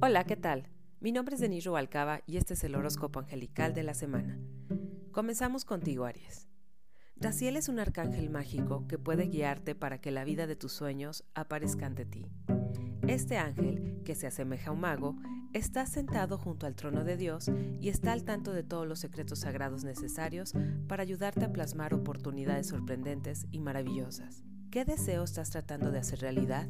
Hola, 0.00 0.22
¿qué 0.22 0.36
tal? 0.36 0.68
Mi 1.00 1.10
nombre 1.10 1.34
es 1.34 1.40
Denis 1.40 1.64
Rubalcaba 1.64 2.20
y 2.24 2.36
este 2.36 2.54
es 2.54 2.62
el 2.62 2.76
horóscopo 2.76 3.18
angelical 3.18 3.74
de 3.74 3.82
la 3.82 3.94
semana. 3.94 4.38
Comenzamos 5.10 5.64
contigo, 5.64 6.04
Aries. 6.04 6.46
Raciel 7.16 7.56
es 7.56 7.68
un 7.68 7.80
arcángel 7.80 8.30
mágico 8.30 8.86
que 8.86 8.96
puede 8.96 9.26
guiarte 9.26 9.74
para 9.74 10.00
que 10.00 10.12
la 10.12 10.22
vida 10.22 10.46
de 10.46 10.54
tus 10.54 10.70
sueños 10.70 11.24
aparezca 11.34 11.86
ante 11.86 12.04
ti. 12.04 12.30
Este 13.08 13.38
ángel, 13.38 14.00
que 14.04 14.14
se 14.14 14.28
asemeja 14.28 14.70
a 14.70 14.72
un 14.72 14.82
mago, 14.82 15.16
está 15.52 15.84
sentado 15.84 16.38
junto 16.38 16.66
al 16.66 16.76
trono 16.76 17.02
de 17.02 17.16
Dios 17.16 17.50
y 17.80 17.88
está 17.88 18.12
al 18.12 18.22
tanto 18.22 18.52
de 18.52 18.62
todos 18.62 18.86
los 18.86 19.00
secretos 19.00 19.40
sagrados 19.40 19.82
necesarios 19.82 20.52
para 20.86 21.02
ayudarte 21.02 21.44
a 21.44 21.52
plasmar 21.52 21.92
oportunidades 21.92 22.68
sorprendentes 22.68 23.48
y 23.50 23.58
maravillosas. 23.58 24.44
¿Qué 24.70 24.84
deseo 24.84 25.24
estás 25.24 25.50
tratando 25.50 25.90
de 25.90 25.98
hacer 25.98 26.20
realidad? 26.20 26.68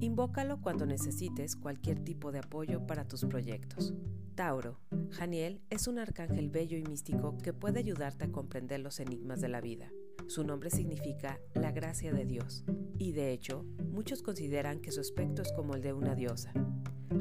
Invócalo 0.00 0.62
cuando 0.62 0.86
necesites 0.86 1.56
cualquier 1.56 2.00
tipo 2.00 2.32
de 2.32 2.38
apoyo 2.38 2.86
para 2.86 3.06
tus 3.06 3.26
proyectos. 3.26 3.92
Tauro, 4.34 4.80
Janiel 5.10 5.60
es 5.68 5.88
un 5.88 5.98
arcángel 5.98 6.48
bello 6.48 6.78
y 6.78 6.82
místico 6.84 7.36
que 7.36 7.52
puede 7.52 7.80
ayudarte 7.80 8.24
a 8.24 8.32
comprender 8.32 8.80
los 8.80 8.98
enigmas 8.98 9.42
de 9.42 9.50
la 9.50 9.60
vida. 9.60 9.92
Su 10.26 10.42
nombre 10.42 10.70
significa 10.70 11.38
la 11.52 11.72
gracia 11.72 12.14
de 12.14 12.24
Dios, 12.24 12.64
y 12.96 13.12
de 13.12 13.32
hecho, 13.32 13.66
muchos 13.92 14.22
consideran 14.22 14.80
que 14.80 14.90
su 14.90 15.00
aspecto 15.00 15.42
es 15.42 15.52
como 15.52 15.74
el 15.74 15.82
de 15.82 15.92
una 15.92 16.14
diosa. 16.14 16.54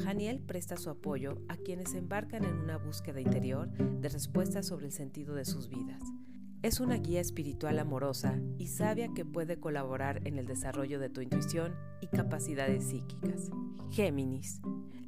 Janiel 0.02 0.40
presta 0.40 0.78
su 0.78 0.90
apoyo 0.90 1.42
a 1.50 1.58
quienes 1.58 1.96
embarcan 1.96 2.46
en 2.46 2.56
una 2.56 2.78
búsqueda 2.78 3.20
interior 3.20 3.70
de 3.72 4.08
respuestas 4.08 4.68
sobre 4.68 4.86
el 4.86 4.94
sentido 4.94 5.36
de 5.36 5.44
sus 5.44 5.68
vidas. 5.68 6.02
Es 6.62 6.82
una 6.82 6.98
guía 6.98 7.22
espiritual 7.22 7.80
amorosa 7.80 8.38
y 8.58 8.68
sabia 8.68 9.14
que 9.16 9.24
puede 9.24 9.62
colaborar 9.62 10.28
en 10.28 10.38
el 10.38 10.46
desarrollo 10.46 11.00
de 11.00 11.10
tu 11.10 11.22
intuición 11.22 11.74
y 12.02 12.08
capacidades 12.08 12.84
psíquicas. 12.84 13.50
Géminis. 13.92 14.60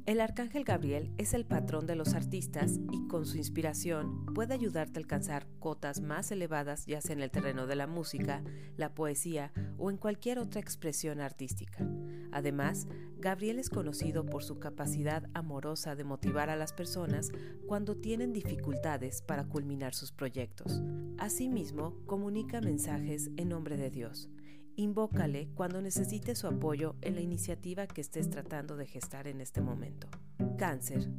El 0.06 0.22
arcángel 0.22 0.64
Gabriel 0.64 1.12
es 1.18 1.34
el 1.34 1.44
patrón 1.44 1.86
de 1.86 1.94
los 1.94 2.14
artistas 2.14 2.80
y 2.90 3.06
con 3.06 3.26
su 3.26 3.36
inspiración 3.36 4.24
puede 4.34 4.54
ayudarte 4.54 4.98
a 4.98 5.02
alcanzar 5.02 5.46
cotas 5.58 6.00
más 6.00 6.32
elevadas 6.32 6.86
ya 6.86 7.02
sea 7.02 7.14
en 7.14 7.20
el 7.20 7.30
terreno 7.30 7.66
de 7.66 7.76
la 7.76 7.86
música, 7.86 8.42
la 8.78 8.94
poesía 8.94 9.52
o 9.76 9.90
en 9.90 9.98
cualquier 9.98 10.38
otra 10.38 10.60
expresión 10.60 11.20
artística. 11.20 11.86
Además, 12.32 12.88
Gabriel 13.18 13.58
es 13.58 13.70
conocido 13.70 14.26
por 14.26 14.42
su 14.42 14.58
capacidad 14.58 15.28
amorosa 15.34 15.94
de 15.94 16.04
motivar 16.04 16.50
a 16.50 16.56
las 16.56 16.72
personas 16.72 17.30
cuando 17.66 17.96
tienen 17.96 18.32
dificultades 18.32 19.22
para 19.22 19.44
culminar 19.44 19.94
sus 19.94 20.10
proyectos. 20.12 20.82
Asimismo, 21.18 21.94
comunica 22.06 22.60
mensajes 22.60 23.30
en 23.36 23.50
nombre 23.50 23.76
de 23.76 23.90
Dios. 23.90 24.28
Invócale 24.74 25.50
cuando 25.54 25.82
necesite 25.82 26.34
su 26.34 26.46
apoyo 26.46 26.96
en 27.02 27.14
la 27.14 27.20
iniciativa 27.20 27.86
que 27.86 28.00
estés 28.00 28.30
tratando 28.30 28.76
de 28.76 28.86
gestar 28.86 29.28
en 29.28 29.42
este 29.42 29.60
momento. 29.60 30.08
Cáncer. 30.56 31.10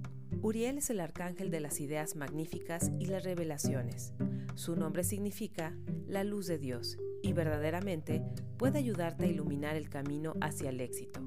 Uriel 0.41 0.79
es 0.79 0.89
el 0.89 0.99
arcángel 0.99 1.51
de 1.51 1.59
las 1.59 1.79
ideas 1.79 2.15
magníficas 2.15 2.91
y 2.99 3.05
las 3.05 3.23
revelaciones. 3.23 4.13
Su 4.55 4.75
nombre 4.75 5.03
significa 5.03 5.77
la 6.07 6.23
luz 6.23 6.47
de 6.47 6.57
Dios 6.57 6.97
y 7.23 7.33
verdaderamente 7.33 8.21
puede 8.57 8.77
ayudarte 8.77 9.25
a 9.25 9.27
iluminar 9.27 9.75
el 9.75 9.89
camino 9.89 10.33
hacia 10.41 10.69
el 10.69 10.81
éxito. 10.81 11.21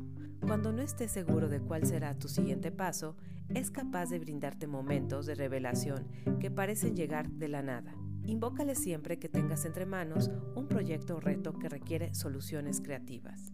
Cuando 0.47 0.71
no 0.71 0.83
estés 0.83 1.11
seguro 1.11 1.49
de 1.49 1.61
cuál 1.61 1.85
será 1.87 2.15
tu 2.15 2.29
siguiente 2.29 2.71
paso, 2.71 3.17
es 3.49 3.73
capaz 3.73 4.11
de 4.11 4.21
brindarte 4.21 4.69
momentos 4.69 5.27
de 5.27 5.35
revelación 5.35 6.07
que 6.39 6.53
parecen 6.53 6.95
llegar 6.95 7.29
de 7.31 7.49
la 7.49 7.63
nada. 7.63 7.97
Invócale 8.25 8.75
siempre 8.75 9.19
que 9.19 9.29
tengas 9.29 9.65
entre 9.65 9.87
manos 9.87 10.31
un 10.55 10.69
proyecto 10.69 11.17
o 11.17 11.21
reto 11.21 11.59
que 11.59 11.69
requiere 11.69 12.15
soluciones 12.15 12.81
creativas. 12.81 13.53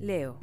Leo. 0.00 0.38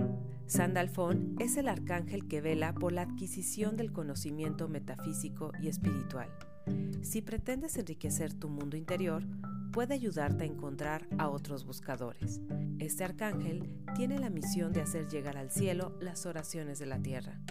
Sandalfón 0.47 1.35
es 1.39 1.57
el 1.57 1.67
arcángel 1.67 2.27
que 2.27 2.39
vela 2.39 2.73
por 2.73 2.93
la 2.93 3.01
adquisición 3.01 3.75
del 3.77 3.91
conocimiento 3.91 4.67
metafísico 4.67 5.51
y 5.59 5.67
espiritual. 5.67 6.29
Si 7.01 7.21
pretendes 7.21 7.77
enriquecer 7.77 8.33
tu 8.33 8.49
mundo 8.49 8.77
interior, 8.77 9.23
puede 9.75 9.93
ayudarte 9.93 10.45
a 10.45 10.47
encontrar 10.47 11.05
a 11.17 11.27
otros 11.27 11.65
buscadores. 11.65 12.39
Este 12.79 13.03
arcángel 13.03 13.69
tiene 13.93 14.17
la 14.19 14.29
misión 14.29 14.71
de 14.71 14.79
hacer 14.79 15.09
llegar 15.09 15.35
al 15.35 15.51
cielo 15.51 15.97
las 15.99 16.25
oraciones 16.25 16.79
de 16.79 16.85
la 16.85 16.97
tierra. 17.01 17.41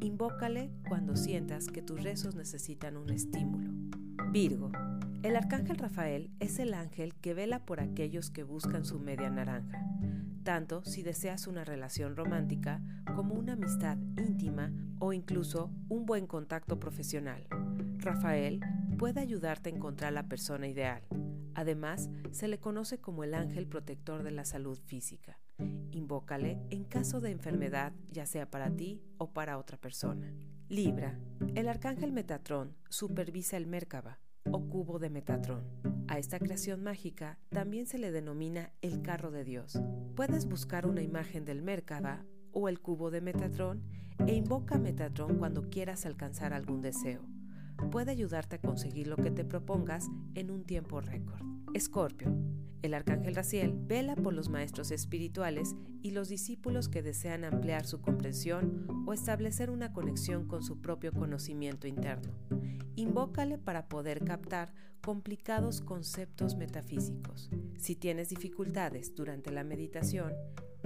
Invócale 0.00 0.70
cuando 0.86 1.16
sientas 1.16 1.68
que 1.68 1.80
tus 1.80 2.02
rezos 2.02 2.34
necesitan 2.34 2.98
un 2.98 3.08
estímulo. 3.08 3.70
Virgo. 4.30 4.70
El 5.22 5.34
arcángel 5.34 5.78
Rafael 5.78 6.30
es 6.40 6.58
el 6.58 6.74
ángel 6.74 7.14
que 7.14 7.32
vela 7.32 7.64
por 7.64 7.80
aquellos 7.80 8.30
que 8.30 8.42
buscan 8.42 8.84
su 8.84 9.00
media 9.00 9.30
naranja, 9.30 9.82
tanto 10.42 10.84
si 10.84 11.02
deseas 11.02 11.46
una 11.46 11.64
relación 11.64 12.16
romántica 12.16 12.82
como 13.16 13.32
una 13.32 13.54
amistad 13.54 13.96
íntima 14.18 14.74
o 14.98 15.14
incluso 15.14 15.70
un 15.88 16.04
buen 16.04 16.26
contacto 16.26 16.78
profesional. 16.78 17.46
Rafael 17.96 18.60
puede 18.98 19.20
ayudarte 19.20 19.70
a 19.70 19.72
encontrar 19.72 20.12
la 20.12 20.24
persona 20.24 20.68
ideal. 20.68 21.02
Además, 21.54 22.10
se 22.30 22.48
le 22.48 22.58
conoce 22.58 22.98
como 22.98 23.24
el 23.24 23.34
ángel 23.34 23.66
protector 23.66 24.22
de 24.22 24.30
la 24.30 24.44
salud 24.44 24.78
física. 24.78 25.38
Invócale 25.90 26.58
en 26.70 26.84
caso 26.84 27.20
de 27.20 27.30
enfermedad, 27.30 27.92
ya 28.10 28.26
sea 28.26 28.50
para 28.50 28.70
ti 28.70 29.02
o 29.18 29.32
para 29.32 29.58
otra 29.58 29.76
persona. 29.76 30.32
Libra. 30.68 31.18
El 31.54 31.68
arcángel 31.68 32.12
Metatrón 32.12 32.74
supervisa 32.88 33.56
el 33.56 33.66
Merkaba 33.66 34.18
o 34.50 34.68
cubo 34.68 34.98
de 34.98 35.10
Metatrón. 35.10 35.64
A 36.08 36.18
esta 36.18 36.38
creación 36.38 36.82
mágica 36.82 37.38
también 37.50 37.86
se 37.86 37.98
le 37.98 38.10
denomina 38.10 38.72
el 38.80 39.02
carro 39.02 39.30
de 39.30 39.44
Dios. 39.44 39.80
Puedes 40.16 40.46
buscar 40.46 40.86
una 40.86 41.02
imagen 41.02 41.44
del 41.44 41.62
Merkaba 41.62 42.24
o 42.52 42.68
el 42.68 42.80
cubo 42.80 43.10
de 43.10 43.20
Metatrón 43.20 43.82
e 44.26 44.34
invoca 44.34 44.76
a 44.76 44.78
Metatrón 44.78 45.38
cuando 45.38 45.68
quieras 45.68 46.06
alcanzar 46.06 46.52
algún 46.52 46.80
deseo. 46.80 47.22
Puede 47.90 48.10
ayudarte 48.10 48.56
a 48.56 48.60
conseguir 48.60 49.06
lo 49.06 49.16
que 49.16 49.30
te 49.30 49.44
propongas 49.44 50.08
en 50.34 50.50
un 50.50 50.64
tiempo 50.64 51.00
récord. 51.00 51.42
Escorpio. 51.74 52.34
El 52.82 52.94
arcángel 52.94 53.36
Raciel 53.36 53.72
vela 53.74 54.16
por 54.16 54.34
los 54.34 54.48
maestros 54.48 54.90
espirituales 54.90 55.76
y 56.02 56.10
los 56.10 56.28
discípulos 56.28 56.88
que 56.88 57.02
desean 57.02 57.44
ampliar 57.44 57.86
su 57.86 58.00
comprensión 58.00 58.86
o 59.06 59.12
establecer 59.12 59.70
una 59.70 59.92
conexión 59.92 60.48
con 60.48 60.64
su 60.64 60.80
propio 60.80 61.12
conocimiento 61.12 61.86
interno. 61.86 62.32
Invócale 62.96 63.56
para 63.56 63.88
poder 63.88 64.24
captar 64.24 64.74
complicados 65.00 65.80
conceptos 65.80 66.56
metafísicos. 66.56 67.50
Si 67.78 67.94
tienes 67.94 68.28
dificultades 68.28 69.14
durante 69.14 69.50
la 69.50 69.64
meditación, 69.64 70.32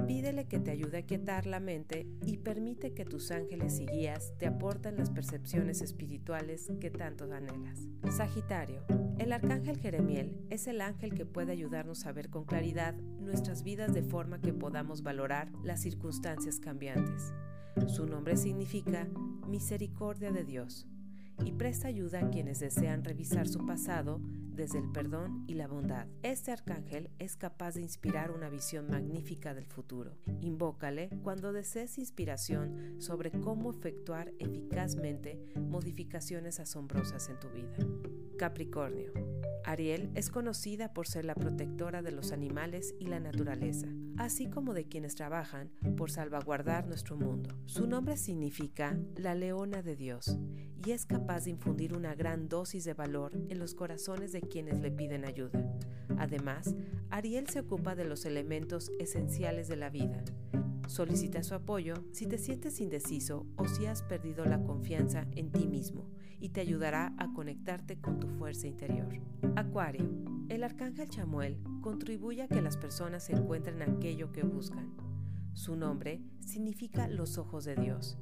pídele 0.06 0.47
que 0.47 0.61
te 0.61 0.71
ayude 0.71 0.99
a 0.99 1.06
quietar 1.06 1.47
la 1.47 1.61
mente 1.61 2.06
y 2.25 2.39
permite 2.39 2.94
que 2.94 3.05
tus 3.05 3.31
ángeles 3.31 3.81
y 3.81 3.87
guías 3.87 4.34
te 4.39 4.47
aporten 4.47 4.97
las 4.97 5.11
percepciones 5.11 5.83
espirituales 5.83 6.71
que 6.81 6.91
tanto 6.91 7.25
anhelas. 7.25 7.89
Sagitario, 8.11 8.84
el 9.19 9.33
arcángel 9.33 9.78
Jeremiel 9.78 10.37
es 10.49 10.69
el 10.69 10.81
ángel 10.81 11.15
que 11.15 11.27
puede 11.27 11.53
ayudarnos 11.53 12.06
a 12.06 12.12
ver 12.12 12.31
con 12.31 12.44
claridad 12.44 12.94
nuestras 12.94 13.65
vidas 13.65 13.93
de 13.94 14.03
forma 14.03 14.41
que 14.41 14.53
podamos 14.53 15.03
valorar 15.03 15.50
las 15.65 15.81
circunstancias 15.81 16.61
cambiantes. 16.61 17.33
Su 17.88 18.06
nombre 18.06 18.37
significa 18.37 19.09
misericordia 19.49 20.31
de 20.31 20.44
Dios 20.44 20.87
y 21.44 21.53
presta 21.53 21.88
ayuda 21.88 22.21
a 22.21 22.31
quienes 22.31 22.61
desean 22.61 23.05
revisar 23.05 23.49
su 23.49 23.67
pasado 23.67 24.21
desde 24.56 24.78
el 24.78 24.91
perdón 24.91 25.44
y 25.47 25.55
la 25.55 25.69
bondad. 25.69 26.09
Este 26.22 26.50
arcángel 26.50 27.11
es 27.19 27.37
capaz 27.37 27.75
de 27.75 27.83
inspirar 27.83 28.31
una 28.31 28.49
visión 28.49 28.89
magnífica 28.91 29.55
del 29.55 29.67
futuro. 29.67 30.17
Invócale 30.41 31.11
cuando 31.22 31.53
desees 31.53 31.99
inspiración 31.99 32.97
sobre 32.99 33.31
cómo 33.31 33.71
efectuar 33.71 34.33
eficazmente 34.39 35.39
modificaciones 35.56 36.59
asombrosas 36.59 37.28
en 37.28 37.39
tu 37.39 37.49
vida. 37.50 37.77
Capricornio. 38.39 39.12
Ariel 39.66 40.10
es 40.15 40.31
conocida 40.31 40.93
por 40.93 41.09
ser 41.09 41.25
la 41.25 41.34
protectora 41.34 42.00
de 42.00 42.12
los 42.12 42.31
animales 42.31 42.94
y 43.00 43.06
la 43.06 43.19
naturaleza, 43.19 43.88
así 44.17 44.49
como 44.49 44.75
de 44.75 44.87
quienes 44.87 45.17
trabajan 45.17 45.73
por 45.96 46.12
salvaguardar 46.12 46.87
nuestro 46.87 47.17
mundo. 47.17 47.58
Su 47.67 47.88
nombre 47.88 48.17
significa 48.17 48.96
la 49.17 49.35
leona 49.35 49.82
de 49.82 49.96
Dios 49.96 50.38
y 50.87 50.93
es 50.93 51.05
capaz 51.05 51.44
de 51.44 51.50
infundir 51.50 51.94
una 51.96 52.14
gran 52.14 52.49
dosis 52.49 52.85
de 52.85 52.94
valor 52.94 53.32
en 53.49 53.58
los 53.58 53.75
corazones 53.75 54.31
de 54.31 54.41
quienes 54.41 54.81
le 54.81 54.93
piden 54.93 55.25
ayuda. 55.25 55.61
Además, 56.17 56.76
Ariel 57.11 57.49
se 57.49 57.58
ocupa 57.58 57.96
de 57.96 58.05
los 58.05 58.25
elementos 58.25 58.93
esenciales 59.00 59.67
de 59.67 59.76
la 59.76 59.91
vida. 59.91 60.23
Solicita 60.87 61.43
su 61.43 61.55
apoyo 61.55 61.94
si 62.12 62.27
te 62.27 62.38
sientes 62.38 62.81
indeciso 62.81 63.47
o 63.56 63.67
si 63.67 63.87
has 63.87 64.03
perdido 64.03 64.44
la 64.44 64.62
confianza 64.62 65.27
en 65.33 65.50
ti 65.50 65.67
mismo 65.67 66.09
y 66.38 66.50
te 66.50 66.61
ayudará 66.61 67.15
a 67.19 67.33
conectarte 67.33 68.00
con 68.00 68.21
tu 68.21 68.29
fuerza 68.29 68.67
interior. 68.67 69.09
Acuario. 69.56 70.09
El 70.49 70.62
arcángel 70.62 71.09
Chamuel 71.09 71.59
contribuye 71.81 72.43
a 72.43 72.49
que 72.49 72.62
las 72.62 72.77
personas 72.77 73.29
encuentren 73.31 73.83
aquello 73.83 74.31
que 74.31 74.44
buscan. 74.44 74.94
Su 75.55 75.75
nombre 75.75 76.23
significa 76.38 77.09
los 77.09 77.37
ojos 77.37 77.65
de 77.65 77.75
Dios 77.75 78.17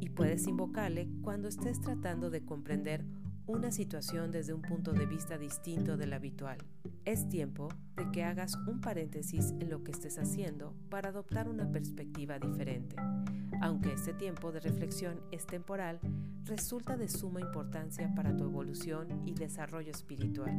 y 0.00 0.08
puedes 0.08 0.46
invocarle 0.48 1.08
cuando 1.22 1.46
estés 1.46 1.80
tratando 1.80 2.30
de 2.30 2.44
comprender 2.44 3.04
una 3.48 3.70
situación 3.70 4.30
desde 4.30 4.52
un 4.52 4.60
punto 4.60 4.92
de 4.92 5.06
vista 5.06 5.38
distinto 5.38 5.96
del 5.96 6.12
habitual. 6.12 6.58
Es 7.06 7.28
tiempo 7.30 7.68
de 7.96 8.10
que 8.12 8.22
hagas 8.22 8.54
un 8.66 8.82
paréntesis 8.82 9.54
en 9.58 9.70
lo 9.70 9.82
que 9.82 9.90
estés 9.90 10.18
haciendo 10.18 10.74
para 10.90 11.08
adoptar 11.08 11.48
una 11.48 11.72
perspectiva 11.72 12.38
diferente. 12.38 12.96
Aunque 13.62 13.94
este 13.94 14.12
tiempo 14.12 14.52
de 14.52 14.60
reflexión 14.60 15.22
es 15.32 15.46
temporal, 15.46 15.98
resulta 16.44 16.98
de 16.98 17.08
suma 17.08 17.40
importancia 17.40 18.14
para 18.14 18.36
tu 18.36 18.44
evolución 18.44 19.22
y 19.26 19.32
desarrollo 19.32 19.92
espiritual. 19.92 20.54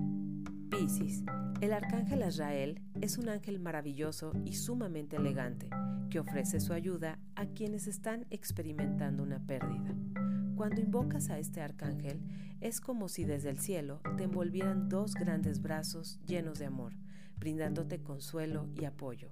Piscis, 0.72 1.24
el 1.62 1.74
arcángel 1.74 2.24
Azrael 2.24 2.82
es 3.02 3.20
un 3.20 3.30
ángel 3.30 3.60
maravilloso 3.60 4.32
y 4.46 4.54
sumamente 4.54 5.18
elegante 5.18 5.70
que 6.10 6.20
ofrece 6.20 6.60
su 6.60 6.74
ayuda 6.74 7.20
a 7.36 7.46
quienes 7.46 7.86
están 7.86 8.26
experimentando 8.32 9.22
una 9.22 9.40
pérdida. 9.46 9.94
Cuando 10.60 10.82
invocas 10.82 11.30
a 11.30 11.40
este 11.40 11.62
arcángel, 11.62 12.20
es 12.60 12.82
como 12.82 13.08
si 13.08 13.24
desde 13.24 13.50
el 13.50 13.60
cielo 13.60 14.02
te 14.18 14.24
envolvieran 14.24 14.90
dos 14.90 15.14
grandes 15.14 15.62
brazos 15.62 16.20
llenos 16.26 16.60
de 16.60 16.66
amor, 16.66 16.92
brindándote 17.38 18.04
consuelo 18.04 18.68
y 18.76 18.84
apoyo. 18.84 19.32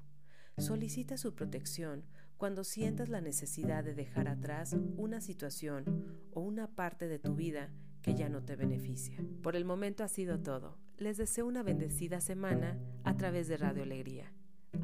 Solicita 0.58 1.18
su 1.18 1.36
protección 1.36 2.06
cuando 2.38 2.64
sientas 2.64 3.10
la 3.10 3.20
necesidad 3.20 3.84
de 3.84 3.94
dejar 3.94 4.30
atrás 4.30 4.78
una 4.96 5.20
situación 5.20 6.16
o 6.32 6.40
una 6.40 6.74
parte 6.74 7.10
de 7.10 7.20
tu 7.20 7.36
vida 7.36 7.74
que 8.02 8.16
ya 8.16 8.30
no 8.30 8.46
te 8.46 8.56
beneficia. 8.56 9.18
Por 9.44 9.58
el 9.58 9.66
momento 9.66 10.06
ha 10.06 10.08
sido 10.08 10.40
todo. 10.40 10.78
Les 10.98 11.18
deseo 11.18 11.46
una 11.46 11.62
bendecida 11.62 12.22
semana 12.22 12.80
a 13.04 13.18
través 13.18 13.50
de 13.50 13.58
Radio 13.58 13.84
Alegría. 13.84 14.32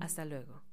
Hasta 0.01 0.25
luego. 0.25 0.72